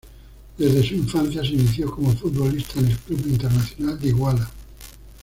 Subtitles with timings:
[0.57, 4.49] Desde su infancia se inició como futbolista en el Club Internacional de Iguala.